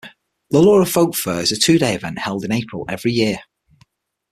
[0.49, 3.37] The Laura Folk Fair is a two-day event held in April every year.